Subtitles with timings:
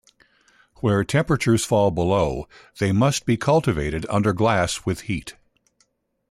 [0.77, 2.47] Where temperatures fall below
[2.79, 5.35] they must be cultivated under glass with heat.